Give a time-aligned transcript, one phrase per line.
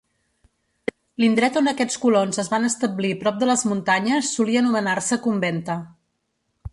[1.23, 5.77] L'indret on aquests colons es van establir prop de les muntanyes solia anomenar-se Conventa.